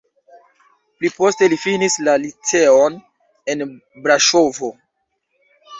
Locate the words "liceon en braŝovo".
2.23-4.77